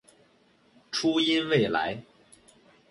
[0.89, 2.03] 初音未来